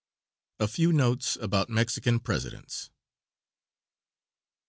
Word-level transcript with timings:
A 0.59 0.67
FEW 0.67 0.91
NOTES 0.91 1.37
ABOUT 1.41 1.69
MEXICAN 1.69 2.21
PRESIDENTS. 2.21 2.89